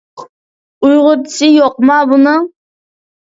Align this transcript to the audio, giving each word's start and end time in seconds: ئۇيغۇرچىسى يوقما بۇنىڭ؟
ئۇيغۇرچىسى 0.87 1.49
يوقما 1.49 1.99
بۇنىڭ؟ 2.13 2.47